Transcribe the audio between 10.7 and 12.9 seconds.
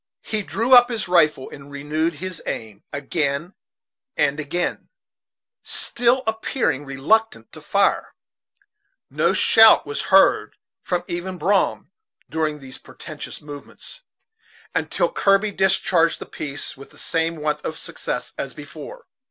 from even Brom, during these